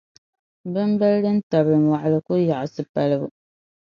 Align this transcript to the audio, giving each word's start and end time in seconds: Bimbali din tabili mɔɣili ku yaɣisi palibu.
Bimbali 0.73 1.19
din 1.23 1.39
tabili 1.49 1.79
mɔɣili 1.87 2.19
ku 2.25 2.33
yaɣisi 2.47 2.83
palibu. 2.93 3.27